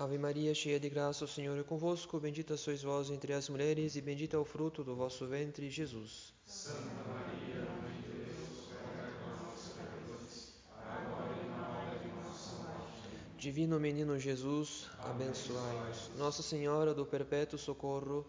Ave 0.00 0.16
Maria, 0.16 0.54
cheia 0.54 0.80
de 0.80 0.88
graça, 0.88 1.26
o 1.26 1.28
Senhor 1.28 1.58
é 1.58 1.62
convosco. 1.62 2.18
Bendita 2.18 2.56
sois 2.56 2.82
vós 2.82 3.10
entre 3.10 3.34
as 3.34 3.50
mulheres, 3.50 3.96
e 3.96 4.00
bendito 4.00 4.34
é 4.34 4.38
o 4.38 4.46
fruto 4.46 4.82
do 4.82 4.96
vosso 4.96 5.26
ventre, 5.26 5.68
Jesus. 5.68 6.32
Santa 6.46 6.78
Maria, 7.06 7.66
Mãe 7.82 8.00
de 8.00 8.08
Deus, 8.08 8.70
rogai 8.82 9.12
por 9.20 9.44
nós, 9.44 9.74
pecadores, 9.76 10.54
agora 10.74 11.36
e 11.44 11.50
na 11.50 11.68
hora 11.68 11.98
de 11.98 12.08
nossa 12.14 12.56
morte. 12.62 13.10
Divino 13.36 13.78
Menino 13.78 14.18
Jesus, 14.18 14.88
abençoai-nos. 15.00 16.10
Nossa 16.16 16.42
Senhora 16.42 16.94
do 16.94 17.04
Perpétuo 17.04 17.58
Socorro, 17.58 18.24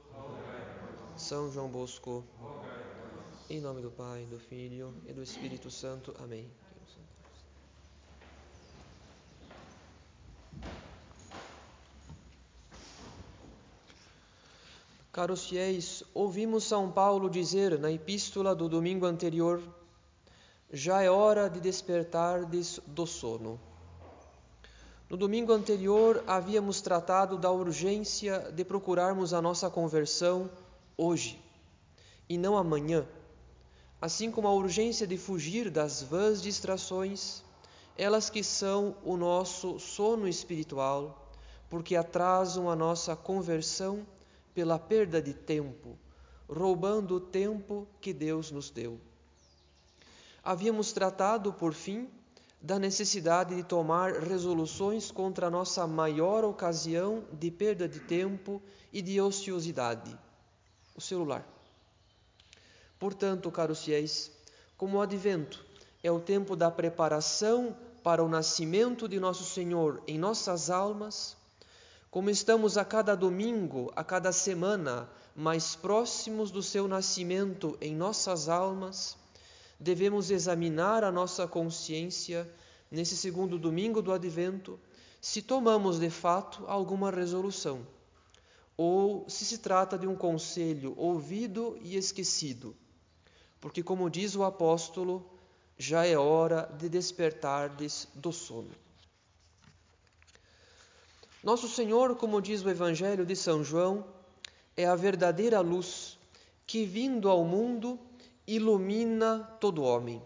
São 1.16 1.50
João 1.50 1.70
Bosco, 1.70 2.26
em 3.50 3.62
nome 3.62 3.82
do 3.82 3.92
Pai, 3.92 4.26
do 4.26 4.38
Filho 4.38 4.94
e 5.08 5.14
do 5.14 5.24
Espírito 5.24 5.72
Santo. 5.72 6.14
Amém. 6.20 6.52
Caros 15.12 15.46
fiéis, 15.50 16.04
ouvimos 16.14 16.64
São 16.64 16.90
Paulo 16.90 17.30
dizer 17.30 17.78
na 17.78 17.92
epístola 17.92 18.56
do 18.56 18.70
domingo 18.70 19.06
anterior: 19.06 19.62
já 20.72 21.02
é 21.02 21.12
hora 21.12 21.50
de 21.50 21.60
despertardes 21.60 22.80
do 22.88 23.06
sono. 23.06 23.60
No 25.10 25.18
domingo 25.18 25.52
anterior 25.52 26.24
havíamos 26.26 26.80
tratado 26.80 27.38
da 27.38 27.52
urgência 27.52 28.54
de 28.56 28.64
procurarmos 28.64 29.34
a 29.34 29.42
nossa 29.42 29.70
conversão 29.70 30.50
hoje 30.96 31.38
e 32.30 32.38
não 32.38 32.56
amanhã, 32.56 33.06
assim 34.02 34.32
como 34.32 34.48
a 34.48 34.54
urgência 34.54 35.06
de 35.06 35.18
fugir 35.18 35.70
das 35.70 36.02
vãs 36.02 36.42
distrações, 36.42 37.44
elas 37.98 38.30
que 38.30 38.42
são 38.42 38.96
o 39.04 39.18
nosso 39.18 39.78
sono 39.78 40.26
espiritual, 40.26 41.30
porque 41.70 41.98
atrasam 41.98 42.70
a 42.70 42.78
nossa 42.78 43.14
conversão 43.14 44.06
pela 44.54 44.78
perda 44.78 45.22
de 45.22 45.34
tempo, 45.34 45.98
roubando 46.48 47.16
o 47.16 47.20
tempo 47.20 47.88
que 48.00 48.14
Deus 48.14 48.52
nos 48.52 48.70
deu. 48.70 49.00
Havíamos 50.44 50.92
tratado, 50.92 51.54
por 51.54 51.74
fim, 51.74 52.10
da 52.62 52.78
necessidade 52.78 53.56
de 53.56 53.64
tomar 53.64 54.14
resoluções 54.14 55.12
contra 55.12 55.48
a 55.48 55.50
nossa 55.50 55.88
maior 55.88 56.44
ocasião 56.44 57.24
de 57.32 57.50
perda 57.50 57.88
de 57.88 58.00
tempo 58.00 58.62
e 58.94 59.02
de 59.02 59.20
ociosidade, 59.20 60.18
o 60.96 61.02
celular. 61.02 61.48
Portanto, 63.00 63.50
caros 63.50 63.84
fiéis, 63.84 64.32
como 64.78 64.98
o 64.98 65.02
advento 65.02 65.66
é 66.04 66.12
o 66.12 66.20
tempo 66.20 66.56
da 66.56 66.70
preparação 66.70 67.76
para 68.04 68.24
o 68.24 68.28
nascimento 68.28 69.08
de 69.08 69.20
nosso 69.20 69.44
Senhor 69.44 70.02
em 70.08 70.18
nossas 70.18 70.70
almas, 70.70 71.38
como 72.12 72.30
estamos 72.30 72.78
a 72.78 72.84
cada 72.84 73.16
domingo, 73.16 73.90
a 73.96 74.04
cada 74.04 74.34
semana, 74.34 75.10
mais 75.34 75.78
próximos 75.78 76.52
do 76.52 76.62
seu 76.62 76.86
nascimento 76.86 77.78
em 77.80 77.96
nossas 77.96 78.50
almas, 78.50 79.18
devemos 79.80 80.30
examinar 80.30 81.06
a 81.06 81.12
nossa 81.12 81.48
consciência 81.48 82.46
nesse 82.92 83.16
segundo 83.16 83.58
domingo 83.58 84.02
do 84.02 84.12
advento, 84.12 84.78
se 85.22 85.42
tomamos 85.42 86.00
de 86.02 86.10
fato 86.10 86.66
alguma 86.68 87.10
resolução, 87.10 87.88
ou 88.76 89.24
se 89.30 89.46
se 89.46 89.60
trata 89.60 89.98
de 89.98 90.06
um 90.06 90.16
conselho 90.16 90.94
ouvido 90.98 91.80
e 91.82 91.96
esquecido. 91.96 92.76
Porque, 93.62 93.82
como 93.82 94.10
diz 94.10 94.36
o 94.36 94.44
apóstolo, 94.44 95.26
já 95.78 96.06
é 96.06 96.18
hora 96.18 96.70
de 96.78 96.90
despertardes 96.90 98.06
do 98.14 98.34
sono. 98.34 98.91
Nosso 101.44 101.68
Senhor, 101.68 102.16
como 102.16 102.40
diz 102.40 102.64
o 102.64 102.70
Evangelho 102.70 103.26
de 103.26 103.36
São 103.36 103.64
João, 103.64 104.06
é 104.78 104.86
a 104.86 104.96
verdadeira 104.96 105.60
luz 105.60 106.20
que, 106.68 106.86
vindo 106.86 107.28
ao 107.30 107.44
mundo, 107.44 108.00
ilumina 108.46 109.40
todo 109.60 109.82
homem. 109.82 110.22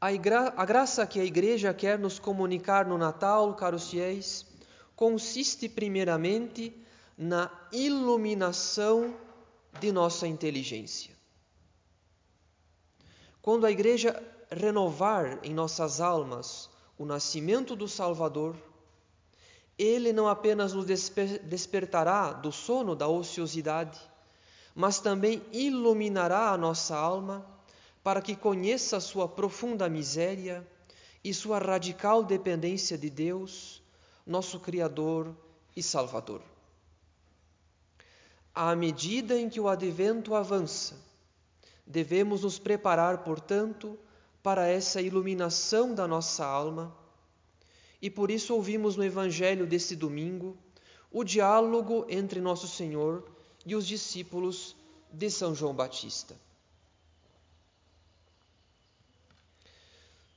A, 0.00 0.08
a, 0.08 0.64
graça 0.64 1.06
que 1.06 1.20
a 1.20 1.24
Igreja 1.24 1.74
quer 1.74 1.98
nos 1.98 2.18
comunicar 2.18 2.86
no 2.86 2.96
Natal, 2.96 3.54
caros 3.54 3.90
fiéis, 3.90 4.46
consiste 4.94 5.68
primeiramente 5.68 6.74
na 7.18 7.50
iluminação 7.72 9.14
de 9.78 9.92
nossa 9.92 10.26
inteligência. 10.26 11.14
Quando 13.42 13.66
a 13.66 13.70
Igreja 13.70 14.22
renovar 14.50 15.38
em 15.42 15.52
nossas 15.52 16.00
almas 16.00 16.70
o 16.98 17.04
nascimento 17.04 17.76
do 17.76 17.86
Salvador, 17.86 18.56
ele 19.78 20.12
não 20.12 20.26
apenas 20.26 20.72
nos 20.72 20.86
desper 20.86 21.38
despertará 21.40 22.32
do 22.32 22.50
sono 22.50 22.96
da 22.96 23.06
ociosidade, 23.06 24.00
mas 24.74 25.00
também 25.00 25.42
iluminará 25.52 26.50
a 26.50 26.56
nossa 26.56 26.96
alma 26.96 27.44
para 28.02 28.22
que 28.22 28.36
conheça 28.36 29.00
sua 29.00 29.28
profunda 29.28 29.88
miséria 29.88 30.66
e 31.22 31.34
sua 31.34 31.58
radical 31.58 32.22
dependência 32.22 32.96
de 32.96 33.10
Deus, 33.10 33.82
nosso 34.26 34.60
Criador 34.60 35.34
e 35.74 35.82
Salvador. 35.82 36.40
À 38.54 38.74
medida 38.74 39.38
em 39.38 39.50
que 39.50 39.60
o 39.60 39.68
advento 39.68 40.34
avança, 40.34 40.96
devemos 41.86 42.42
nos 42.42 42.58
preparar, 42.58 43.18
portanto, 43.18 43.98
para 44.42 44.66
essa 44.66 45.02
iluminação 45.02 45.94
da 45.94 46.06
nossa 46.06 46.46
alma 46.46 46.96
e 48.06 48.10
por 48.10 48.30
isso 48.30 48.54
ouvimos 48.54 48.94
no 48.94 49.02
Evangelho 49.02 49.66
deste 49.66 49.96
domingo 49.96 50.56
o 51.10 51.24
diálogo 51.24 52.06
entre 52.08 52.40
Nosso 52.40 52.68
Senhor 52.68 53.28
e 53.64 53.74
os 53.74 53.84
discípulos 53.84 54.76
de 55.12 55.28
São 55.28 55.56
João 55.56 55.74
Batista. 55.74 56.36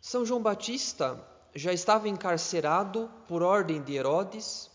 São 0.02 0.26
João 0.26 0.42
Batista 0.42 1.24
já 1.54 1.72
estava 1.72 2.10
encarcerado 2.10 3.08
por 3.28 3.44
ordem 3.44 3.84
de 3.84 3.94
Herodes 3.94 4.72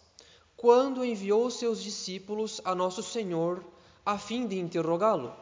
quando 0.57 1.05
enviou 1.05 1.51
seus 1.51 1.83
discípulos 1.83 2.61
a 2.65 2.77
Nosso 2.77 3.03
Senhor 3.03 3.65
a 4.07 4.17
fim 4.17 4.47
de 4.47 4.57
interrogá-lo 4.57 5.35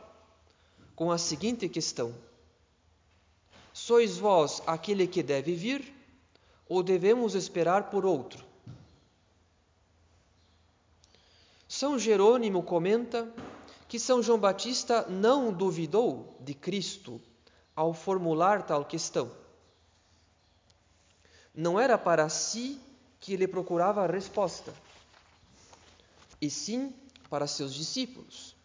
com 0.96 1.12
a 1.12 1.18
seguinte 1.18 1.68
questão: 1.68 2.14
Sois 3.74 4.16
vós 4.16 4.62
aquele 4.66 5.06
que 5.06 5.22
deve 5.22 5.54
vir? 5.54 6.01
Ou 6.72 6.82
devemos 6.82 7.34
esperar 7.34 7.90
por 7.90 8.06
outro? 8.06 8.42
São 11.68 11.98
Jerônimo 11.98 12.62
comenta 12.62 13.30
que 13.86 13.98
São 13.98 14.22
João 14.22 14.38
Batista 14.38 15.06
não 15.06 15.52
duvidou 15.52 16.34
de 16.40 16.54
Cristo 16.54 17.20
ao 17.76 17.92
formular 17.92 18.62
tal 18.62 18.86
questão. 18.86 19.30
Não 21.54 21.78
era 21.78 21.98
para 21.98 22.26
si 22.30 22.80
que 23.20 23.34
ele 23.34 23.46
procurava 23.46 24.02
a 24.02 24.06
resposta, 24.10 24.72
e 26.40 26.48
sim 26.48 26.94
para 27.28 27.46
seus 27.46 27.74
discípulos. 27.74 28.56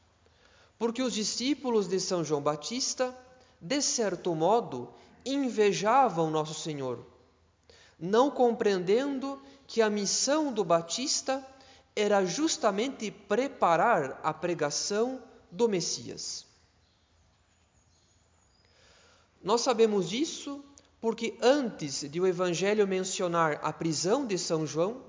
Porque 0.80 1.02
os 1.02 1.14
discípulos 1.14 1.90
de 1.90 2.00
São 2.00 2.24
João 2.24 2.42
Batista, 2.42 3.14
de 3.60 3.82
certo 3.82 4.34
modo, 4.34 4.94
invejavam 5.26 6.32
Nosso 6.32 6.54
Senhor 6.54 7.17
não 8.00 8.30
compreendendo 8.30 9.42
que 9.66 9.82
a 9.82 9.90
missão 9.90 10.52
do 10.52 10.64
Batista 10.64 11.46
era 11.96 12.24
justamente 12.26 13.10
preparar 13.10 14.20
a 14.24 14.34
pregação 14.34 15.22
do 15.52 15.68
Messias. 15.68 16.46
Nós 19.44 19.62
sabemos 19.62 20.10
disso 20.10 20.64
porque 21.00 21.38
antes 21.42 22.10
de 22.10 22.20
o 22.20 22.28
Evangelho 22.28 22.88
mencionar 22.88 23.60
a 23.64 23.72
prisão 23.72 24.26
de 24.26 24.38
São 24.38 24.66
João, 24.66 25.02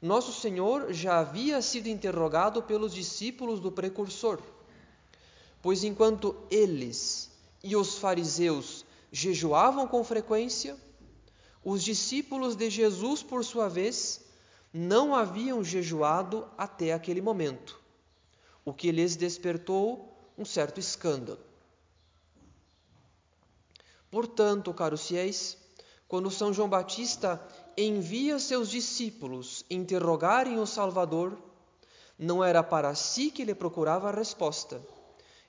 nosso 0.00 0.32
Senhor 0.32 0.92
já 0.92 1.20
havia 1.20 1.62
sido 1.62 1.88
interrogado 1.88 2.62
pelos 2.62 2.92
discípulos 2.92 3.60
do 3.60 3.72
precursor. 3.72 4.40
Pois 5.62 5.82
enquanto 5.84 6.36
eles 6.50 7.30
e 7.62 7.74
os 7.74 7.96
fariseus 7.96 8.84
jejuavam 9.10 9.88
com 9.88 10.04
frequência, 10.04 10.76
os 11.64 11.82
discípulos 11.82 12.54
de 12.54 12.68
Jesus, 12.68 13.22
por 13.22 13.42
sua 13.44 13.68
vez, 13.68 14.20
não 14.72 15.14
haviam 15.14 15.64
jejuado 15.64 16.46
até 16.58 16.92
aquele 16.92 17.22
momento, 17.22 17.80
o 18.64 18.72
que 18.72 18.92
lhes 18.92 19.16
despertou 19.16 20.14
um 20.36 20.44
certo 20.44 20.78
escândalo. 20.78 21.40
Portanto, 24.10 24.74
caros 24.74 25.06
fiéis, 25.06 25.56
quando 26.06 26.30
São 26.30 26.52
João 26.52 26.68
Batista 26.68 27.40
envia 27.76 28.38
seus 28.38 28.68
discípulos 28.68 29.64
interrogarem 29.70 30.58
o 30.58 30.66
Salvador, 30.66 31.38
não 32.18 32.44
era 32.44 32.62
para 32.62 32.94
si 32.94 33.30
que 33.30 33.42
ele 33.42 33.54
procurava 33.54 34.08
a 34.08 34.14
resposta, 34.14 34.80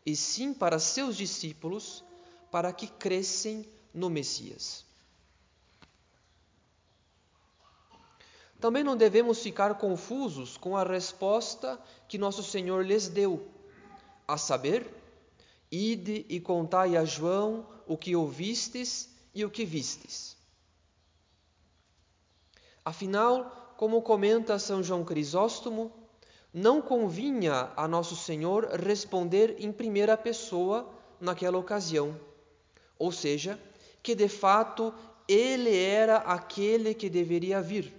e 0.05 0.15
sim 0.15 0.53
para 0.53 0.79
seus 0.79 1.17
discípulos, 1.17 2.03
para 2.49 2.71
que 2.71 2.87
crescem 2.87 3.67
no 3.93 4.09
Messias. 4.09 4.85
Também 8.59 8.83
não 8.83 8.95
devemos 8.95 9.41
ficar 9.41 9.75
confusos 9.75 10.57
com 10.57 10.75
a 10.75 10.83
resposta 10.83 11.79
que 12.07 12.17
nosso 12.17 12.43
Senhor 12.43 12.85
lhes 12.85 13.07
deu, 13.07 13.47
a 14.27 14.37
saber, 14.37 14.89
ide 15.71 16.25
e 16.29 16.39
contai 16.39 16.95
a 16.95 17.05
João 17.05 17.67
o 17.87 17.97
que 17.97 18.15
ouvistes 18.15 19.09
e 19.33 19.43
o 19.43 19.49
que 19.49 19.65
vistes. 19.65 20.35
Afinal, 22.83 23.73
como 23.77 24.01
comenta 24.01 24.57
São 24.57 24.81
João 24.81 25.03
Crisóstomo, 25.03 25.91
não 26.53 26.81
convinha 26.81 27.71
a 27.75 27.87
Nosso 27.87 28.15
Senhor 28.15 28.65
responder 28.79 29.57
em 29.59 29.71
primeira 29.71 30.15
pessoa 30.15 30.89
naquela 31.19 31.57
ocasião, 31.57 32.17
ou 32.97 33.11
seja, 33.11 33.59
que 34.01 34.15
de 34.15 34.29
fato 34.29 34.93
ele 35.27 35.75
era 35.75 36.17
aquele 36.17 36.93
que 36.93 37.09
deveria 37.09 37.61
vir, 37.61 37.93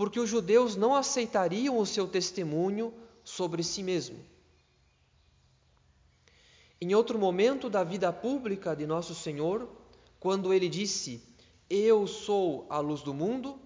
porque 0.00 0.18
os 0.18 0.30
judeus 0.30 0.76
não 0.76 0.94
aceitariam 0.94 1.76
o 1.76 1.84
seu 1.84 2.08
testemunho 2.08 2.90
sobre 3.22 3.62
si 3.62 3.82
mesmo. 3.82 4.18
Em 6.80 6.94
outro 6.94 7.18
momento 7.18 7.68
da 7.68 7.84
vida 7.84 8.10
pública 8.10 8.74
de 8.74 8.86
Nosso 8.86 9.14
Senhor, 9.14 9.68
quando 10.18 10.54
ele 10.54 10.70
disse: 10.70 11.22
Eu 11.68 12.06
sou 12.06 12.66
a 12.70 12.78
luz 12.78 13.02
do 13.02 13.12
mundo, 13.12 13.60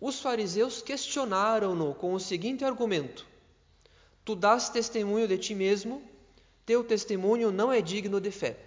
os 0.00 0.18
fariseus 0.20 0.80
questionaram-no 0.80 1.94
com 1.94 2.14
o 2.14 2.18
seguinte 2.18 2.64
argumento: 2.64 3.26
Tu 4.24 4.34
dás 4.34 4.70
testemunho 4.70 5.28
de 5.28 5.36
ti 5.36 5.54
mesmo, 5.54 6.02
teu 6.64 6.82
testemunho 6.82 7.52
não 7.52 7.70
é 7.70 7.82
digno 7.82 8.22
de 8.22 8.30
fé. 8.30 8.58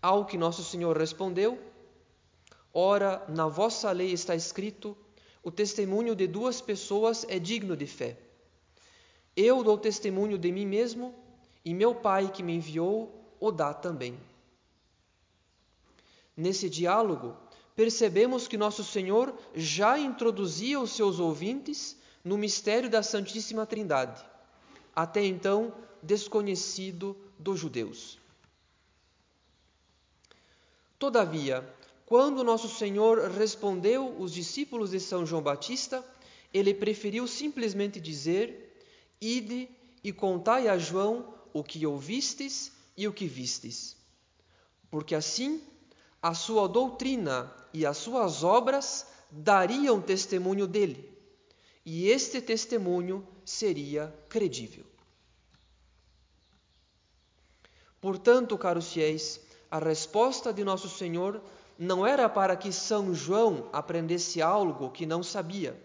Ao 0.00 0.24
que 0.24 0.38
nosso 0.38 0.64
Senhor 0.64 0.96
respondeu: 0.96 1.58
Ora, 2.72 3.22
na 3.28 3.46
vossa 3.46 3.92
lei 3.92 4.10
está 4.10 4.34
escrito: 4.34 4.96
o 5.44 5.50
testemunho 5.50 6.16
de 6.16 6.26
duas 6.26 6.62
pessoas 6.62 7.26
é 7.28 7.38
digno 7.38 7.76
de 7.76 7.86
fé. 7.86 8.16
Eu 9.36 9.62
dou 9.62 9.76
testemunho 9.76 10.38
de 10.38 10.50
mim 10.50 10.64
mesmo, 10.64 11.14
e 11.62 11.74
meu 11.74 11.94
Pai 11.94 12.32
que 12.32 12.42
me 12.42 12.54
enviou 12.54 13.36
o 13.38 13.52
dá 13.52 13.74
também. 13.74 14.18
Nesse 16.34 16.70
diálogo, 16.70 17.36
percebemos 17.76 18.48
que 18.48 18.56
nosso 18.56 18.82
Senhor 18.82 19.36
já 19.54 19.98
introduzia 19.98 20.80
os 20.80 20.92
seus 20.92 21.20
ouvintes 21.20 21.96
no 22.24 22.38
mistério 22.38 22.88
da 22.88 23.02
Santíssima 23.02 23.66
Trindade, 23.66 24.24
até 24.96 25.22
então 25.22 25.74
desconhecido 26.02 27.16
dos 27.38 27.60
judeus. 27.60 28.18
Todavia, 30.98 31.68
quando 32.06 32.44
nosso 32.44 32.68
Senhor 32.68 33.30
respondeu 33.30 34.14
os 34.18 34.32
discípulos 34.32 34.90
de 34.90 35.00
São 35.00 35.24
João 35.24 35.42
Batista, 35.42 36.04
ele 36.52 36.74
preferiu 36.74 37.26
simplesmente 37.26 38.00
dizer: 38.00 38.78
Ide 39.20 39.68
e 40.02 40.12
contai 40.12 40.68
a 40.68 40.76
João 40.76 41.34
o 41.52 41.64
que 41.64 41.86
ouvistes 41.86 42.72
e 42.96 43.08
o 43.08 43.12
que 43.12 43.26
vistes. 43.26 43.96
Porque 44.90 45.14
assim 45.14 45.62
a 46.22 46.34
sua 46.34 46.68
doutrina 46.68 47.52
e 47.72 47.84
as 47.84 47.98
suas 47.98 48.42
obras 48.42 49.06
dariam 49.30 50.00
testemunho 50.00 50.66
dele, 50.66 51.10
e 51.84 52.08
este 52.08 52.40
testemunho 52.40 53.26
seria 53.44 54.14
credível. 54.28 54.84
Portanto, 58.00 58.56
caros 58.56 58.92
fiéis, 58.92 59.40
a 59.70 59.78
resposta 59.78 60.52
de 60.52 60.62
nosso 60.62 60.88
Senhor 60.88 61.42
não 61.78 62.06
era 62.06 62.28
para 62.28 62.56
que 62.56 62.72
São 62.72 63.14
João 63.14 63.68
aprendesse 63.72 64.40
algo 64.40 64.90
que 64.90 65.04
não 65.04 65.22
sabia, 65.22 65.80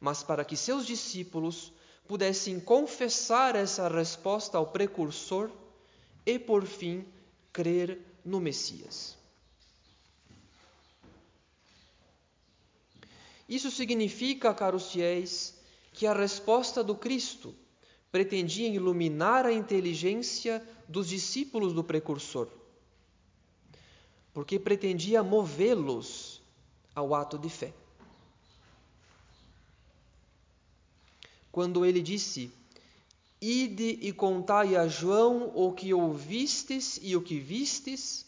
mas 0.00 0.22
para 0.22 0.44
que 0.44 0.56
seus 0.56 0.86
discípulos 0.86 1.72
pudessem 2.06 2.58
confessar 2.58 3.56
essa 3.56 3.88
resposta 3.88 4.56
ao 4.56 4.68
precursor 4.68 5.50
e, 6.24 6.38
por 6.38 6.64
fim, 6.64 7.04
crer 7.52 8.00
no 8.24 8.40
Messias. 8.40 9.16
Isso 13.48 13.70
significa, 13.70 14.52
caros 14.52 14.92
fiéis, 14.92 15.54
que 15.92 16.06
a 16.06 16.12
resposta 16.12 16.84
do 16.84 16.94
Cristo 16.94 17.54
pretendia 18.12 18.68
iluminar 18.68 19.46
a 19.46 19.52
inteligência 19.52 20.62
dos 20.86 21.08
discípulos 21.08 21.72
do 21.72 21.82
precursor, 21.82 22.48
porque 24.38 24.56
pretendia 24.56 25.20
movê-los 25.20 26.40
ao 26.94 27.12
ato 27.12 27.36
de 27.36 27.50
fé. 27.50 27.74
Quando 31.50 31.84
ele 31.84 32.00
disse: 32.00 32.52
Ide 33.42 33.98
e 34.00 34.12
contai 34.12 34.76
a 34.76 34.86
João 34.86 35.50
o 35.56 35.72
que 35.72 35.92
ouvistes 35.92 37.00
e 37.02 37.16
o 37.16 37.20
que 37.20 37.40
vistes, 37.40 38.26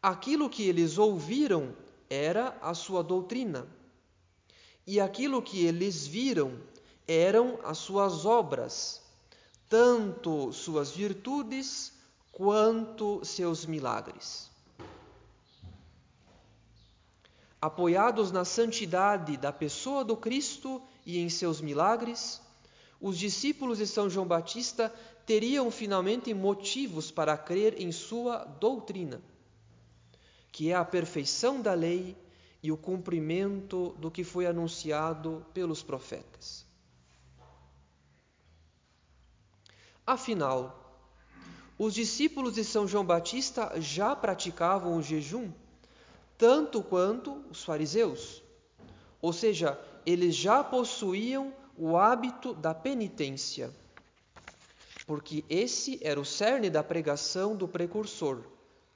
aquilo 0.00 0.48
que 0.48 0.68
eles 0.68 0.96
ouviram 0.98 1.74
era 2.08 2.56
a 2.62 2.72
sua 2.72 3.02
doutrina 3.02 3.66
e 4.86 5.00
aquilo 5.00 5.42
que 5.42 5.66
eles 5.66 6.06
viram 6.06 6.56
eram 7.08 7.58
as 7.64 7.78
suas 7.78 8.24
obras, 8.24 9.02
tanto 9.68 10.52
suas 10.52 10.92
virtudes 10.92 11.92
quanto 12.30 13.20
seus 13.24 13.66
milagres. 13.66 14.51
Apoiados 17.62 18.32
na 18.32 18.44
santidade 18.44 19.36
da 19.36 19.52
pessoa 19.52 20.04
do 20.04 20.16
Cristo 20.16 20.82
e 21.06 21.20
em 21.20 21.28
seus 21.28 21.60
milagres, 21.60 22.42
os 23.00 23.16
discípulos 23.16 23.78
de 23.78 23.86
São 23.86 24.10
João 24.10 24.26
Batista 24.26 24.92
teriam 25.24 25.70
finalmente 25.70 26.34
motivos 26.34 27.12
para 27.12 27.38
crer 27.38 27.80
em 27.80 27.92
sua 27.92 28.38
doutrina, 28.58 29.22
que 30.50 30.72
é 30.72 30.74
a 30.74 30.84
perfeição 30.84 31.62
da 31.62 31.72
lei 31.72 32.16
e 32.60 32.72
o 32.72 32.76
cumprimento 32.76 33.90
do 33.96 34.10
que 34.10 34.24
foi 34.24 34.44
anunciado 34.44 35.46
pelos 35.54 35.84
profetas. 35.84 36.66
Afinal, 40.04 41.00
os 41.78 41.94
discípulos 41.94 42.54
de 42.54 42.64
São 42.64 42.88
João 42.88 43.04
Batista 43.04 43.80
já 43.80 44.16
praticavam 44.16 44.96
o 44.96 45.02
jejum, 45.02 45.52
tanto 46.42 46.82
quanto 46.82 47.40
os 47.52 47.62
fariseus, 47.62 48.42
ou 49.20 49.32
seja, 49.32 49.80
eles 50.04 50.34
já 50.34 50.64
possuíam 50.64 51.54
o 51.78 51.96
hábito 51.96 52.52
da 52.52 52.74
penitência, 52.74 53.72
porque 55.06 55.44
esse 55.48 56.00
era 56.02 56.20
o 56.20 56.24
cerne 56.24 56.68
da 56.68 56.82
pregação 56.82 57.54
do 57.54 57.68
precursor, 57.68 58.42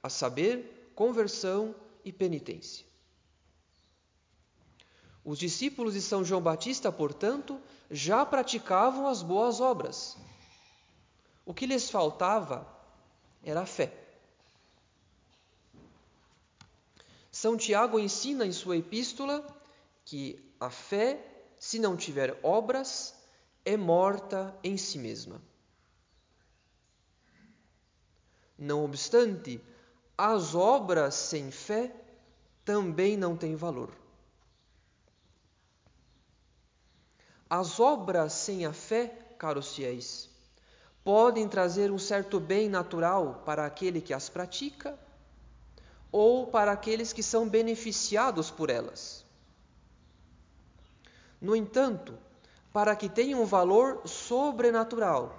a 0.03 0.09
saber, 0.09 0.91
conversão 0.93 1.73
e 2.03 2.11
penitência. 2.11 2.85
Os 5.23 5.39
discípulos 5.39 5.93
de 5.93 6.01
São 6.01 6.25
João 6.25 6.41
Batista, 6.41 6.91
portanto, 6.91 7.61
já 7.89 8.25
praticavam 8.25 9.07
as 9.07 9.23
boas 9.23 9.61
obras. 9.61 10.17
O 11.45 11.53
que 11.53 11.65
lhes 11.65 11.89
faltava 11.89 12.67
era 13.41 13.61
a 13.61 13.65
fé. 13.65 14.06
São 17.37 17.55
Tiago 17.55 17.99
ensina 17.99 18.47
em 18.47 18.51
sua 18.51 18.77
epístola 18.77 19.45
que 20.03 20.51
a 20.59 20.71
fé, 20.71 21.23
se 21.59 21.77
não 21.77 21.95
tiver 21.95 22.35
obras, 22.41 23.13
é 23.63 23.77
morta 23.77 24.57
em 24.63 24.75
si 24.75 24.97
mesma. 24.97 25.39
Não 28.57 28.83
obstante, 28.83 29.63
as 30.17 30.55
obras 30.55 31.13
sem 31.13 31.51
fé 31.51 31.95
também 32.65 33.15
não 33.15 33.37
têm 33.37 33.55
valor. 33.55 33.93
As 37.47 37.79
obras 37.79 38.33
sem 38.33 38.65
a 38.65 38.73
fé, 38.73 39.09
caros 39.37 39.75
fiéis, 39.75 40.27
podem 41.03 41.47
trazer 41.47 41.91
um 41.91 41.99
certo 41.99 42.39
bem 42.39 42.67
natural 42.67 43.43
para 43.45 43.63
aquele 43.63 44.01
que 44.01 44.11
as 44.11 44.27
pratica 44.27 44.97
ou 46.17 46.47
para 46.47 46.71
aqueles 46.71 47.13
que 47.13 47.21
são 47.21 47.47
beneficiados 47.47 48.49
por 48.49 48.71
elas. 48.71 49.23
No 51.39 51.55
entanto, 51.55 52.17
para 52.73 52.95
que 52.95 53.07
tenham 53.07 53.45
valor 53.45 54.01
sobrenatural, 54.07 55.37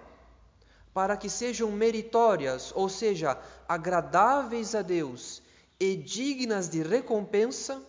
para 0.94 1.16
que 1.16 1.28
sejam 1.28 1.72
meritórias, 1.72 2.72
ou 2.76 2.88
seja, 2.88 3.36
agradáveis 3.68 4.76
a 4.76 4.82
Deus 4.82 5.42
e 5.80 5.96
dignas 5.96 6.68
de 6.68 6.80
recompensa, 6.80 7.82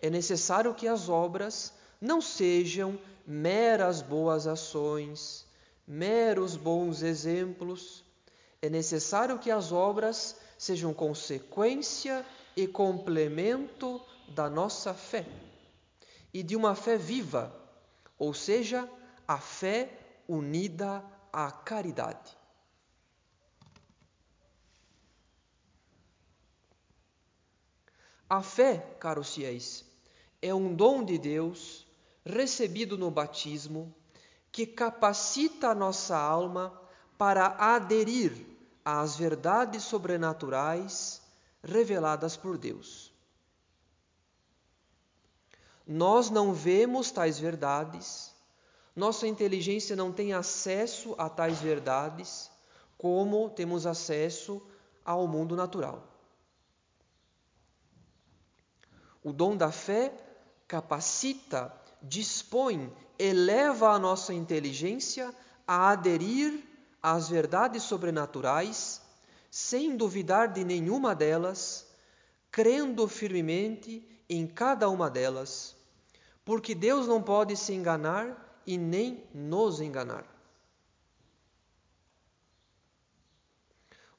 é 0.00 0.08
necessário 0.08 0.72
que 0.74 0.86
as 0.86 1.08
obras 1.08 1.72
não 2.00 2.20
sejam 2.20 2.96
meras 3.26 4.00
boas 4.00 4.46
ações, 4.46 5.44
meros 5.84 6.56
bons 6.56 7.02
exemplos. 7.02 8.04
É 8.60 8.70
necessário 8.70 9.36
que 9.40 9.50
as 9.50 9.72
obras 9.72 10.36
sejam 10.62 10.94
consequência 10.94 12.24
e 12.56 12.68
complemento 12.68 14.00
da 14.28 14.48
nossa 14.48 14.94
fé. 14.94 15.26
e 16.32 16.42
de 16.42 16.56
uma 16.56 16.74
fé 16.74 16.96
viva, 16.96 17.54
ou 18.18 18.32
seja, 18.32 18.88
a 19.28 19.38
fé 19.38 19.90
unida 20.26 21.04
à 21.30 21.50
caridade. 21.50 22.34
A 28.30 28.40
fé, 28.40 28.78
caros 28.98 29.34
fiéis, 29.34 29.84
é 30.40 30.54
um 30.54 30.74
dom 30.74 31.04
de 31.04 31.18
Deus 31.18 31.86
recebido 32.24 32.96
no 32.96 33.10
batismo 33.10 33.94
que 34.50 34.64
capacita 34.64 35.68
a 35.68 35.74
nossa 35.74 36.16
alma 36.16 36.72
para 37.18 37.48
aderir 37.58 38.51
às 38.84 39.16
verdades 39.16 39.84
sobrenaturais 39.84 41.22
reveladas 41.62 42.36
por 42.36 42.58
Deus. 42.58 43.12
Nós 45.86 46.30
não 46.30 46.52
vemos 46.52 47.10
tais 47.10 47.38
verdades, 47.38 48.32
nossa 48.94 49.26
inteligência 49.26 49.96
não 49.96 50.12
tem 50.12 50.32
acesso 50.32 51.14
a 51.18 51.28
tais 51.28 51.60
verdades 51.60 52.50
como 52.98 53.50
temos 53.50 53.86
acesso 53.86 54.62
ao 55.04 55.26
mundo 55.26 55.56
natural. 55.56 56.06
O 59.24 59.32
dom 59.32 59.56
da 59.56 59.72
fé 59.72 60.12
capacita, 60.68 61.72
dispõe, 62.02 62.92
eleva 63.18 63.90
a 63.90 63.98
nossa 63.98 64.32
inteligência 64.32 65.34
a 65.66 65.90
aderir 65.90 66.71
às 67.02 67.28
verdades 67.28 67.82
sobrenaturais, 67.82 69.02
sem 69.50 69.96
duvidar 69.96 70.48
de 70.48 70.64
nenhuma 70.64 71.14
delas, 71.14 71.86
crendo 72.50 73.08
firmemente 73.08 74.06
em 74.28 74.46
cada 74.46 74.88
uma 74.88 75.10
delas, 75.10 75.74
porque 76.44 76.74
Deus 76.74 77.06
não 77.06 77.22
pode 77.22 77.56
se 77.56 77.72
enganar 77.72 78.62
e 78.66 78.78
nem 78.78 79.24
nos 79.34 79.80
enganar. 79.80 80.24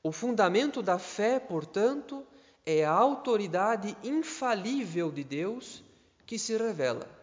O 0.04 0.12
fundamento 0.12 0.82
da 0.82 1.00
fé, 1.00 1.40
portanto, 1.40 2.28
é 2.66 2.84
a 2.84 2.92
autoridade 2.92 3.96
infalível 4.04 5.10
de 5.10 5.24
Deus 5.24 5.82
que 6.26 6.38
se 6.38 6.58
revela. 6.58 7.23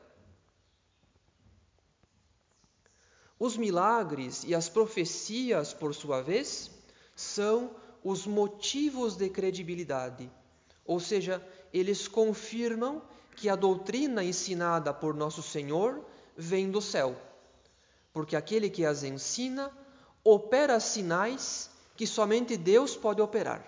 Os 3.41 3.57
milagres 3.57 4.45
e 4.45 4.55
as 4.55 4.69
profecias, 4.69 5.73
por 5.73 5.95
sua 5.95 6.21
vez, 6.21 6.71
são 7.17 7.75
os 8.05 8.27
motivos 8.27 9.17
de 9.17 9.31
credibilidade, 9.31 10.31
ou 10.85 11.01
seja, 11.01 11.43
eles 11.73 12.07
confirmam 12.07 13.01
que 13.35 13.49
a 13.49 13.57
doutrina 13.57 14.23
ensinada 14.23 14.93
por 14.93 15.15
nosso 15.15 15.43
Senhor 15.43 16.05
vem 16.37 16.71
do 16.71 16.83
céu, 16.83 17.19
porque 18.13 18.37
aquele 18.37 18.69
que 18.69 18.85
as 18.85 19.03
ensina 19.05 19.73
opera 20.23 20.79
sinais 20.79 21.71
que 21.97 22.07
somente 22.07 22.59
Deus 22.59 22.95
pode 22.95 23.23
operar. 23.23 23.65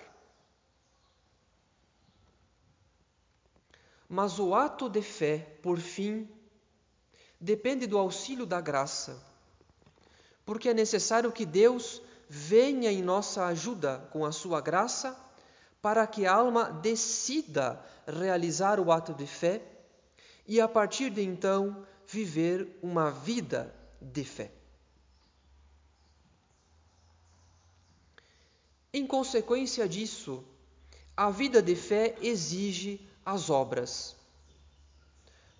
Mas 4.06 4.38
o 4.38 4.54
ato 4.54 4.90
de 4.90 5.00
fé, 5.00 5.38
por 5.62 5.78
fim, 5.78 6.28
depende 7.40 7.86
do 7.86 7.96
auxílio 7.96 8.44
da 8.44 8.60
graça, 8.60 9.31
porque 10.44 10.68
é 10.68 10.74
necessário 10.74 11.30
que 11.30 11.46
Deus 11.46 12.02
venha 12.28 12.90
em 12.90 13.02
nossa 13.02 13.46
ajuda 13.46 13.98
com 14.12 14.24
a 14.24 14.32
sua 14.32 14.60
graça, 14.60 15.16
para 15.80 16.06
que 16.06 16.26
a 16.26 16.32
alma 16.32 16.70
decida 16.70 17.84
realizar 18.06 18.78
o 18.78 18.90
ato 18.92 19.12
de 19.12 19.26
fé 19.26 19.60
e, 20.46 20.60
a 20.60 20.68
partir 20.68 21.10
de 21.10 21.22
então, 21.22 21.84
viver 22.06 22.78
uma 22.82 23.10
vida 23.10 23.74
de 24.00 24.24
fé. 24.24 24.50
Em 28.92 29.06
consequência 29.06 29.88
disso, 29.88 30.44
a 31.16 31.30
vida 31.30 31.62
de 31.62 31.74
fé 31.74 32.14
exige 32.20 33.00
as 33.24 33.48
obras. 33.50 34.16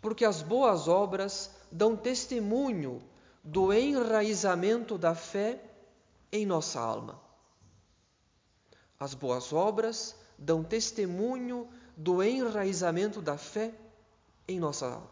Porque 0.01 0.25
as 0.25 0.43
boas 0.43 0.89
obras 0.89 1.51
dão 1.71 1.97
testemunho 1.97 3.03
do 3.43 3.73
enraizamento 3.73 4.97
da 4.97 5.15
fé 5.15 5.61
em 6.31 6.47
nossa 6.47 6.81
alma. 6.81 7.21
As 8.99 9.15
boas 9.15 9.53
obras 9.53 10.17
dão 10.39 10.63
testemunho 10.63 11.69
do 11.97 12.23
enraizamento 12.23 13.21
da 13.21 13.37
fé 13.37 13.75
em 14.47 14.61
nossa 14.61 14.87
alma. 14.87 15.11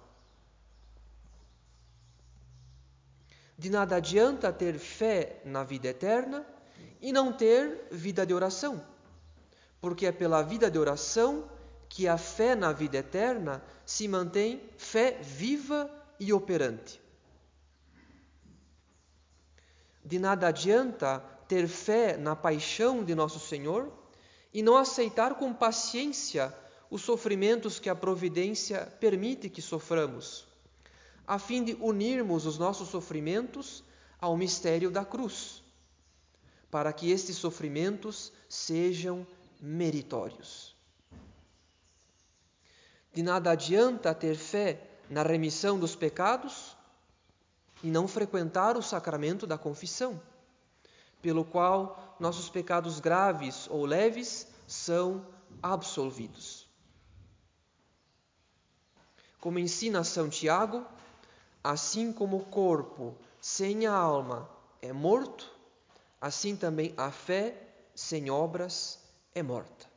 De 3.59 3.69
nada 3.69 3.97
adianta 3.97 4.53
ter 4.53 4.79
fé 4.79 5.43
na 5.45 5.65
vida 5.65 5.89
eterna 5.89 6.47
e 7.01 7.13
não 7.13 7.33
ter 7.33 7.89
vida 7.91 8.25
de 8.25 8.33
oração, 8.33 8.83
porque 9.81 10.07
é 10.07 10.13
pela 10.13 10.41
vida 10.43 10.71
de 10.71 10.79
oração 10.79 11.51
que 11.89 12.07
a 12.07 12.17
fé 12.17 12.55
na 12.55 12.73
vida 12.73 12.99
eterna 12.99 13.63
se 13.85 14.07
mantém 14.07 14.63
fé 14.79 15.19
viva 15.21 15.91
e 16.19 16.33
operante. 16.33 17.01
De 20.11 20.19
nada 20.19 20.49
adianta 20.49 21.21
ter 21.47 21.69
fé 21.69 22.17
na 22.17 22.35
paixão 22.35 23.05
de 23.05 23.14
nosso 23.14 23.38
Senhor 23.38 23.93
e 24.52 24.61
não 24.61 24.76
aceitar 24.76 25.37
com 25.37 25.55
paciência 25.55 26.52
os 26.90 27.02
sofrimentos 27.02 27.79
que 27.79 27.88
a 27.88 27.95
providência 27.95 28.87
permite 28.99 29.49
que 29.49 29.62
soframos, 29.62 30.49
a 31.25 31.38
fim 31.38 31.62
de 31.62 31.75
unirmos 31.75 32.45
os 32.45 32.59
nossos 32.59 32.88
sofrimentos 32.88 33.85
ao 34.21 34.37
mistério 34.37 34.90
da 34.90 35.05
cruz, 35.05 35.62
para 36.73 36.93
que 36.93 37.12
estes 37.12 37.37
sofrimentos 37.37 38.33
sejam 38.49 39.25
meritórios. 39.61 40.75
De 43.14 43.23
nada 43.23 43.52
adianta 43.52 44.12
ter 44.12 44.35
fé 44.35 44.90
na 45.09 45.23
remissão 45.23 45.79
dos 45.79 45.95
pecados 45.95 46.76
e 47.83 47.91
não 47.91 48.07
frequentar 48.07 48.77
o 48.77 48.83
sacramento 48.83 49.47
da 49.47 49.57
confissão, 49.57 50.21
pelo 51.23 51.45
qual 51.45 52.17
nossos 52.19 52.49
pecados 52.51 53.01
graves 53.01 53.67
ou 53.71 53.85
leves 53.85 54.47
são 54.67 55.27
absolvidos. 55.63 56.69
Como 59.41 59.59
ensina 59.59 60.05
São 60.05 60.29
Tiago, 60.29 60.85
assim 61.65 62.13
como 62.13 62.37
o 62.37 62.45
corpo 62.45 63.17
sem 63.41 63.87
a 63.87 63.95
alma 63.95 64.49
é 64.83 64.93
morto, 64.93 65.51
assim 66.21 66.55
também 66.55 66.93
a 66.97 67.11
fé 67.11 67.57
sem 67.95 68.31
obras 68.31 68.99
é 69.35 69.43
morta. 69.43 69.89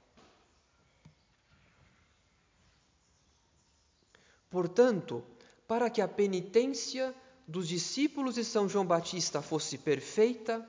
Portanto, 4.50 5.24
para 5.68 5.90
que 5.90 6.02
a 6.02 6.08
penitência 6.08 7.14
dos 7.48 7.68
discípulos 7.68 8.36
de 8.36 8.44
São 8.44 8.68
João 8.70 8.86
Batista 8.86 9.42
fosse 9.42 9.78
perfeita, 9.78 10.68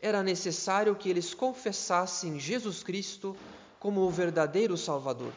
era 0.00 0.22
necessário 0.22 0.94
que 0.96 1.08
eles 1.08 1.34
confessassem 1.34 2.38
Jesus 2.38 2.82
Cristo 2.82 3.36
como 3.78 4.00
o 4.02 4.10
verdadeiro 4.10 4.76
Salvador. 4.76 5.32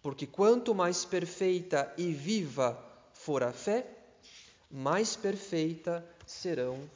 Porque 0.00 0.26
quanto 0.26 0.74
mais 0.74 1.04
perfeita 1.04 1.92
e 1.96 2.12
viva 2.12 2.78
for 3.12 3.42
a 3.42 3.52
fé, 3.52 3.86
mais 4.70 5.14
perfeita 5.14 6.04
serão 6.26 6.90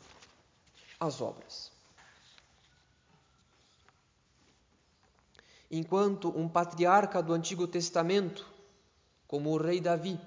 as 0.98 1.20
obras. 1.20 1.70
Enquanto 5.70 6.28
um 6.36 6.48
patriarca 6.48 7.22
do 7.22 7.32
Antigo 7.32 7.66
Testamento 7.66 8.46
como 9.26 9.50
o 9.50 9.56
rei 9.56 9.80
Davi, 9.80 10.18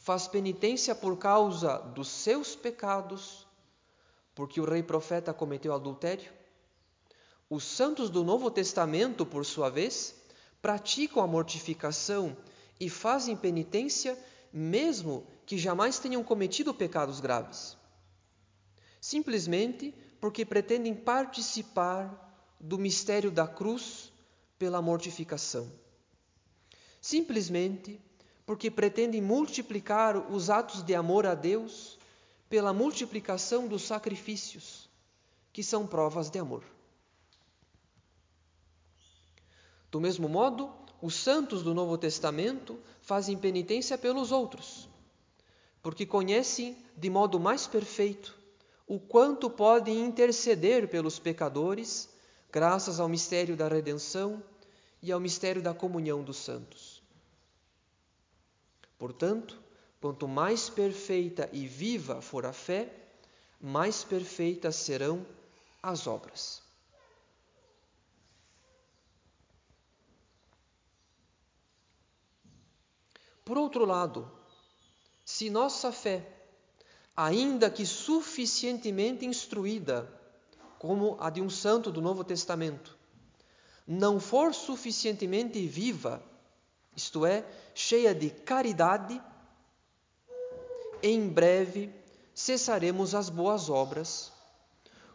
faz 0.00 0.26
penitência 0.26 0.94
por 0.94 1.18
causa 1.18 1.76
dos 1.78 2.08
seus 2.08 2.56
pecados, 2.56 3.46
porque 4.34 4.58
o 4.58 4.64
rei 4.64 4.82
profeta 4.82 5.32
cometeu 5.32 5.74
adultério. 5.74 6.32
Os 7.50 7.64
santos 7.64 8.08
do 8.08 8.24
Novo 8.24 8.50
Testamento, 8.50 9.26
por 9.26 9.44
sua 9.44 9.68
vez, 9.68 10.14
praticam 10.62 11.22
a 11.22 11.26
mortificação 11.26 12.34
e 12.78 12.88
fazem 12.88 13.36
penitência 13.36 14.18
mesmo 14.50 15.26
que 15.44 15.58
jamais 15.58 15.98
tenham 15.98 16.24
cometido 16.24 16.72
pecados 16.72 17.20
graves. 17.20 17.76
Simplesmente 19.00 19.94
porque 20.18 20.46
pretendem 20.46 20.94
participar 20.94 22.56
do 22.58 22.78
mistério 22.78 23.30
da 23.30 23.46
cruz 23.46 24.10
pela 24.58 24.80
mortificação. 24.80 25.70
Simplesmente 27.02 28.00
porque 28.50 28.68
pretendem 28.68 29.22
multiplicar 29.22 30.16
os 30.16 30.50
atos 30.50 30.82
de 30.82 30.92
amor 30.92 31.24
a 31.24 31.36
Deus 31.36 31.96
pela 32.48 32.72
multiplicação 32.72 33.68
dos 33.68 33.82
sacrifícios, 33.82 34.90
que 35.52 35.62
são 35.62 35.86
provas 35.86 36.30
de 36.30 36.40
amor. 36.40 36.64
Do 39.88 40.00
mesmo 40.00 40.28
modo, 40.28 40.68
os 41.00 41.14
santos 41.14 41.62
do 41.62 41.72
Novo 41.72 41.96
Testamento 41.96 42.76
fazem 43.02 43.38
penitência 43.38 43.96
pelos 43.96 44.32
outros, 44.32 44.88
porque 45.80 46.04
conhecem 46.04 46.76
de 46.96 47.08
modo 47.08 47.38
mais 47.38 47.68
perfeito 47.68 48.36
o 48.84 48.98
quanto 48.98 49.48
podem 49.48 50.04
interceder 50.04 50.88
pelos 50.88 51.20
pecadores, 51.20 52.08
graças 52.50 52.98
ao 52.98 53.08
mistério 53.08 53.56
da 53.56 53.68
redenção 53.68 54.42
e 55.00 55.12
ao 55.12 55.20
mistério 55.20 55.62
da 55.62 55.72
comunhão 55.72 56.24
dos 56.24 56.38
santos. 56.38 56.89
Portanto, 59.00 59.58
quanto 59.98 60.28
mais 60.28 60.68
perfeita 60.68 61.48
e 61.54 61.66
viva 61.66 62.20
for 62.20 62.44
a 62.44 62.52
fé, 62.52 62.92
mais 63.58 64.04
perfeitas 64.04 64.76
serão 64.76 65.24
as 65.82 66.06
obras. 66.06 66.62
Por 73.42 73.56
outro 73.56 73.86
lado, 73.86 74.30
se 75.24 75.48
nossa 75.48 75.90
fé, 75.90 76.30
ainda 77.16 77.70
que 77.70 77.86
suficientemente 77.86 79.24
instruída, 79.24 80.12
como 80.78 81.16
a 81.18 81.30
de 81.30 81.40
um 81.40 81.48
santo 81.48 81.90
do 81.90 82.02
Novo 82.02 82.22
Testamento, 82.22 82.98
não 83.86 84.20
for 84.20 84.52
suficientemente 84.52 85.66
viva, 85.66 86.22
isto 87.00 87.24
é, 87.24 87.44
cheia 87.74 88.14
de 88.14 88.28
caridade, 88.30 89.20
em 91.02 91.28
breve 91.28 91.90
cessaremos 92.34 93.14
as 93.14 93.30
boas 93.30 93.70
obras. 93.70 94.32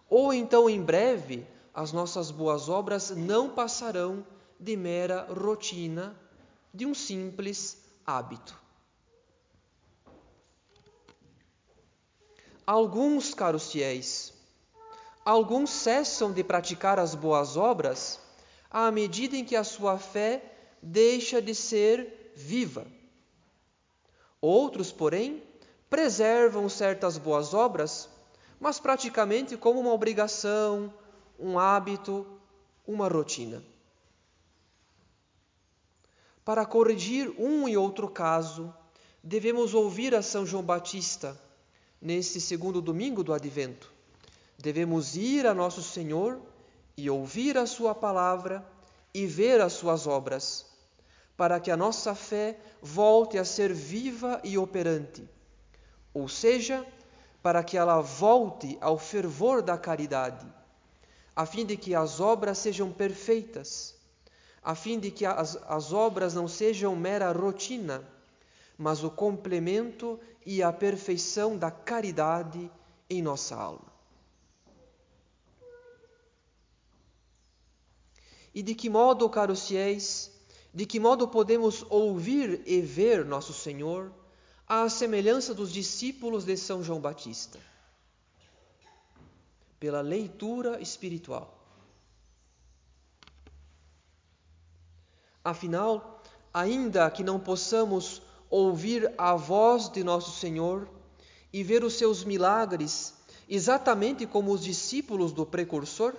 Ou 0.09 0.33
então, 0.33 0.69
em 0.69 0.81
breve, 0.81 1.47
as 1.73 1.91
nossas 1.91 2.31
boas 2.31 2.69
obras 2.69 3.11
não 3.11 3.49
passarão 3.49 4.25
de 4.59 4.75
mera 4.75 5.27
rotina, 5.31 6.15
de 6.73 6.85
um 6.85 6.93
simples 6.93 7.77
hábito. 8.05 8.57
Alguns, 12.65 13.33
caros 13.33 13.71
fiéis, 13.71 14.33
alguns 15.23 15.69
cessam 15.69 16.31
de 16.31 16.43
praticar 16.43 16.99
as 16.99 17.13
boas 17.13 17.55
obras 17.55 18.19
à 18.71 18.89
medida 18.91 19.35
em 19.37 19.45
que 19.45 19.55
a 19.55 19.63
sua 19.63 19.99
fé 19.99 20.54
deixa 20.81 21.41
de 21.41 21.53
ser 21.55 22.31
viva. 22.35 22.85
Outros, 24.41 24.91
porém, 24.91 25.41
preservam 25.89 26.69
certas 26.69 27.17
boas 27.17 27.53
obras, 27.53 28.09
mas 28.59 28.79
praticamente 28.79 29.57
como 29.57 29.79
uma 29.79 29.93
obrigação, 29.93 30.93
um 31.39 31.57
hábito, 31.57 32.25
uma 32.85 33.07
rotina. 33.07 33.63
Para 36.43 36.65
corrigir 36.65 37.33
um 37.39 37.67
e 37.67 37.75
outro 37.75 38.07
caso, 38.07 38.71
devemos 39.23 39.73
ouvir 39.73 40.13
a 40.13 40.21
São 40.21 40.45
João 40.45 40.63
Batista 40.63 41.39
neste 41.99 42.39
segundo 42.39 42.81
domingo 42.81 43.23
do 43.23 43.33
Advento. 43.33 43.91
Devemos 44.57 45.15
ir 45.15 45.47
a 45.47 45.53
Nosso 45.55 45.81
Senhor 45.81 46.39
e 46.95 47.09
ouvir 47.09 47.57
a 47.57 47.65
Sua 47.65 47.95
palavra 47.95 48.63
e 49.15 49.25
ver 49.25 49.59
as 49.61 49.73
Suas 49.73 50.05
obras, 50.05 50.65
para 51.35 51.59
que 51.59 51.71
a 51.71 51.77
nossa 51.77 52.13
fé 52.13 52.57
volte 52.81 53.37
a 53.37 53.43
ser 53.43 53.73
viva 53.73 54.39
e 54.43 54.57
operante, 54.57 55.27
ou 56.13 56.27
seja, 56.27 56.85
para 57.41 57.63
que 57.63 57.77
ela 57.77 57.99
volte 58.01 58.77
ao 58.79 58.97
fervor 58.97 59.63
da 59.63 59.77
caridade, 59.77 60.45
a 61.35 61.45
fim 61.47 61.65
de 61.65 61.75
que 61.75 61.95
as 61.95 62.19
obras 62.19 62.59
sejam 62.59 62.91
perfeitas 62.91 63.95
a 64.65 64.73
fim 64.73 64.99
de 64.99 65.11
que 65.11 65.23
as, 65.27 65.55
as 65.67 65.93
obras 65.93 66.33
não 66.33 66.47
sejam 66.47 66.95
mera 66.95 67.31
rotina, 67.31 68.03
mas 68.75 69.03
o 69.03 69.11
complemento 69.11 70.19
e 70.43 70.63
a 70.63 70.73
perfeição 70.73 71.55
da 71.55 71.69
caridade 71.69 72.69
em 73.07 73.21
nossa 73.21 73.55
alma. 73.55 73.94
E 78.55 78.63
de 78.63 78.73
que 78.73 78.89
modo, 78.89 79.29
caros 79.29 79.67
fiéis, 79.67 80.31
de 80.73 80.85
que 80.85 80.97
modo 80.97 81.27
podemos 81.27 81.85
ouvir 81.89 82.63
e 82.65 82.79
ver 82.79 83.25
nosso 83.25 83.51
Senhor 83.51 84.09
à 84.65 84.87
semelhança 84.87 85.53
dos 85.53 85.73
discípulos 85.73 86.45
de 86.45 86.55
São 86.55 86.81
João 86.81 87.01
Batista? 87.01 87.59
Pela 89.77 89.99
leitura 89.99 90.81
espiritual. 90.81 91.53
Afinal, 95.43 96.23
ainda 96.53 97.11
que 97.11 97.25
não 97.25 97.37
possamos 97.37 98.21
ouvir 98.49 99.13
a 99.17 99.35
voz 99.35 99.89
de 99.89 100.01
nosso 100.01 100.31
Senhor 100.31 100.87
e 101.51 101.61
ver 101.61 101.83
os 101.83 101.95
seus 101.95 102.23
milagres 102.23 103.13
exatamente 103.49 104.25
como 104.25 104.53
os 104.53 104.63
discípulos 104.63 105.33
do 105.33 105.45
precursor, 105.45 106.15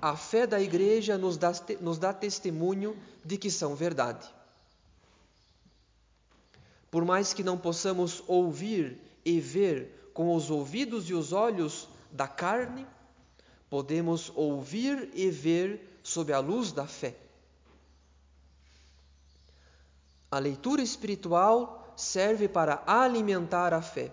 a 0.00 0.14
fé 0.14 0.46
da 0.46 0.60
Igreja 0.60 1.16
nos 1.16 1.36
dá, 1.36 1.52
nos 1.80 1.98
dá 1.98 2.12
testemunho 2.12 2.96
de 3.24 3.38
que 3.38 3.50
são 3.50 3.74
verdade. 3.74 4.28
Por 6.90 7.04
mais 7.04 7.32
que 7.32 7.42
não 7.42 7.56
possamos 7.56 8.22
ouvir 8.26 8.98
e 9.24 9.40
ver 9.40 10.10
com 10.12 10.34
os 10.34 10.50
ouvidos 10.50 11.08
e 11.08 11.14
os 11.14 11.32
olhos 11.32 11.88
da 12.12 12.28
carne, 12.28 12.86
podemos 13.68 14.30
ouvir 14.34 15.10
e 15.14 15.30
ver 15.30 15.98
sob 16.02 16.32
a 16.32 16.38
luz 16.38 16.72
da 16.72 16.86
fé. 16.86 17.16
A 20.30 20.38
leitura 20.38 20.82
espiritual 20.82 21.92
serve 21.96 22.48
para 22.48 22.82
alimentar 22.86 23.72
a 23.72 23.80
fé, 23.80 24.12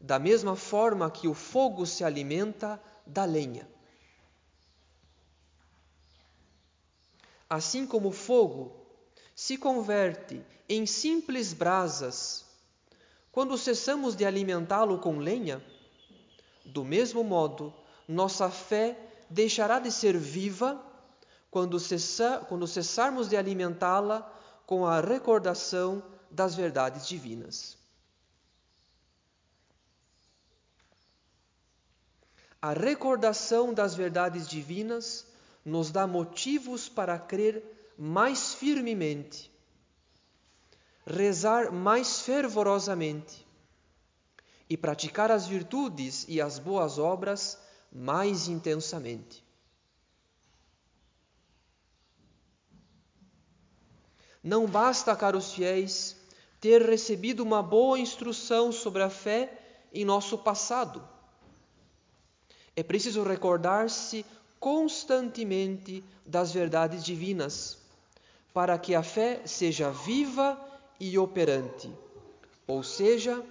da 0.00 0.18
mesma 0.18 0.54
forma 0.54 1.10
que 1.10 1.26
o 1.26 1.34
fogo 1.34 1.86
se 1.86 2.04
alimenta 2.04 2.80
da 3.06 3.24
lenha. 3.24 3.66
Assim 7.54 7.86
como 7.86 8.08
o 8.08 8.12
fogo 8.12 8.74
se 9.32 9.56
converte 9.56 10.44
em 10.68 10.84
simples 10.86 11.52
brasas 11.52 12.44
quando 13.30 13.56
cessamos 13.56 14.16
de 14.16 14.24
alimentá-lo 14.24 14.98
com 14.98 15.18
lenha, 15.18 15.64
do 16.64 16.84
mesmo 16.84 17.22
modo, 17.22 17.72
nossa 18.08 18.50
fé 18.50 18.98
deixará 19.30 19.78
de 19.78 19.92
ser 19.92 20.18
viva 20.18 20.84
quando, 21.48 21.78
quando 22.48 22.66
cessarmos 22.66 23.28
de 23.28 23.36
alimentá-la 23.36 24.28
com 24.66 24.84
a 24.84 25.00
recordação 25.00 26.02
das 26.28 26.56
verdades 26.56 27.06
divinas. 27.06 27.78
A 32.60 32.72
recordação 32.72 33.72
das 33.72 33.94
verdades 33.94 34.48
divinas 34.48 35.32
nos 35.64 35.90
dá 35.90 36.06
motivos 36.06 36.88
para 36.88 37.18
crer 37.18 37.62
mais 37.96 38.54
firmemente, 38.54 39.50
rezar 41.06 41.72
mais 41.72 42.20
fervorosamente 42.20 43.46
e 44.68 44.76
praticar 44.76 45.30
as 45.30 45.46
virtudes 45.46 46.26
e 46.28 46.40
as 46.40 46.58
boas 46.58 46.98
obras 46.98 47.58
mais 47.92 48.48
intensamente. 48.48 49.44
Não 54.42 54.66
basta, 54.66 55.16
caros 55.16 55.54
fiéis, 55.54 56.16
ter 56.60 56.82
recebido 56.82 57.42
uma 57.42 57.62
boa 57.62 57.98
instrução 57.98 58.70
sobre 58.72 59.02
a 59.02 59.08
fé 59.08 59.50
em 59.92 60.04
nosso 60.04 60.36
passado. 60.36 61.06
É 62.76 62.82
preciso 62.82 63.22
recordar-se 63.22 64.26
constantemente 64.64 66.02
das 66.24 66.50
verdades 66.50 67.04
divinas, 67.04 67.76
para 68.50 68.78
que 68.78 68.94
a 68.94 69.02
fé 69.02 69.42
seja 69.46 69.90
viva 69.90 70.58
e 70.98 71.18
operante, 71.18 71.92
ou 72.66 72.82
seja, 72.82 73.44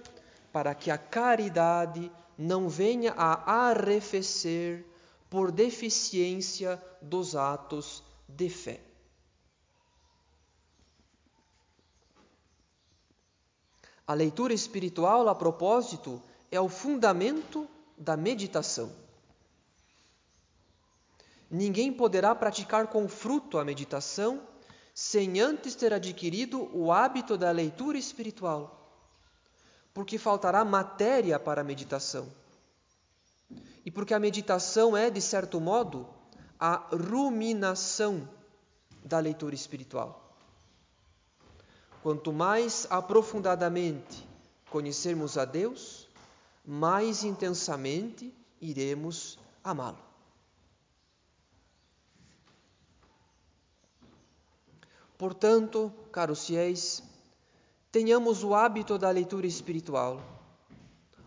para 0.52 0.74
que 0.74 0.90
a 0.90 0.98
caridade 0.98 2.10
não 2.36 2.68
venha 2.68 3.12
a 3.12 3.68
arrefecer 3.70 4.84
por 5.30 5.52
deficiência 5.52 6.82
dos 7.00 7.36
atos 7.36 8.02
de 8.28 8.50
fé. 8.50 8.80
A 14.04 14.14
leitura 14.14 14.52
espiritual, 14.52 15.28
a 15.28 15.34
propósito, 15.36 16.20
é 16.50 16.60
o 16.60 16.68
fundamento 16.68 17.68
da 17.96 18.16
meditação. 18.16 19.04
Ninguém 21.54 21.92
poderá 21.92 22.34
praticar 22.34 22.88
com 22.88 23.06
fruto 23.06 23.58
a 23.58 23.64
meditação 23.64 24.42
sem 24.92 25.40
antes 25.40 25.76
ter 25.76 25.92
adquirido 25.92 26.68
o 26.76 26.90
hábito 26.90 27.38
da 27.38 27.52
leitura 27.52 27.96
espiritual, 27.96 28.90
porque 29.92 30.18
faltará 30.18 30.64
matéria 30.64 31.38
para 31.38 31.60
a 31.60 31.64
meditação. 31.64 32.26
E 33.86 33.90
porque 33.92 34.12
a 34.12 34.18
meditação 34.18 34.96
é, 34.96 35.08
de 35.08 35.20
certo 35.20 35.60
modo, 35.60 36.08
a 36.58 36.88
ruminação 36.92 38.28
da 39.04 39.20
leitura 39.20 39.54
espiritual. 39.54 40.36
Quanto 42.02 42.32
mais 42.32 42.84
aprofundadamente 42.90 44.28
conhecermos 44.70 45.38
a 45.38 45.44
Deus, 45.44 46.08
mais 46.64 47.22
intensamente 47.22 48.34
iremos 48.60 49.38
amá-lo. 49.62 50.03
Portanto, 55.16 55.92
caros 56.10 56.46
fiéis, 56.46 57.02
tenhamos 57.90 58.42
o 58.42 58.54
hábito 58.54 58.98
da 58.98 59.10
leitura 59.10 59.46
espiritual. 59.46 60.20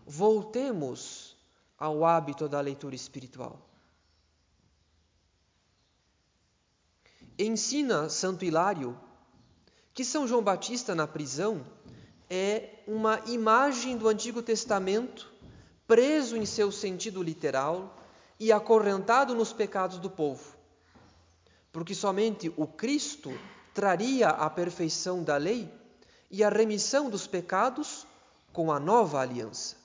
Voltemos 0.06 1.36
ao 1.78 2.04
hábito 2.04 2.48
da 2.48 2.60
leitura 2.60 2.94
espiritual. 2.94 3.58
Ensina 7.38 8.08
Santo 8.08 8.44
Hilário 8.44 8.98
que 9.94 10.04
São 10.04 10.28
João 10.28 10.42
Batista 10.42 10.94
na 10.94 11.06
prisão 11.06 11.64
é 12.30 12.82
uma 12.86 13.20
imagem 13.26 13.96
do 13.96 14.08
Antigo 14.08 14.42
Testamento 14.42 15.32
preso 15.88 16.36
em 16.36 16.44
seu 16.44 16.70
sentido 16.70 17.22
literal 17.22 17.98
e 18.38 18.52
acorrentado 18.52 19.34
nos 19.34 19.52
pecados 19.52 19.98
do 19.98 20.10
povo. 20.10 20.56
Porque 21.72 21.94
somente 21.94 22.52
o 22.56 22.66
Cristo 22.66 23.32
traria 23.78 24.30
a 24.30 24.50
perfeição 24.50 25.22
da 25.22 25.36
lei 25.36 25.72
e 26.28 26.42
a 26.42 26.48
remissão 26.48 27.08
dos 27.08 27.28
pecados 27.28 28.04
com 28.52 28.72
a 28.72 28.80
nova 28.80 29.20
aliança. 29.20 29.76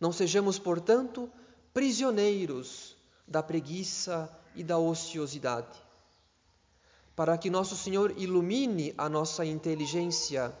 Não 0.00 0.10
sejamos, 0.10 0.58
portanto, 0.58 1.30
prisioneiros 1.74 2.96
da 3.28 3.42
preguiça 3.42 4.34
e 4.54 4.64
da 4.64 4.78
ociosidade. 4.78 5.78
Para 7.14 7.36
que 7.36 7.50
nosso 7.50 7.76
Senhor 7.76 8.14
ilumine 8.16 8.94
a 8.96 9.06
nossa 9.06 9.44
inteligência 9.44 10.56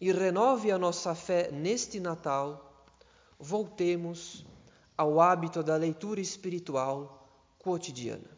e 0.00 0.10
renove 0.10 0.72
a 0.72 0.78
nossa 0.78 1.14
fé 1.14 1.52
neste 1.52 2.00
Natal, 2.00 2.84
voltemos 3.38 4.44
ao 4.96 5.20
hábito 5.20 5.62
da 5.62 5.76
leitura 5.76 6.20
espiritual 6.20 7.24
cotidiana. 7.60 8.37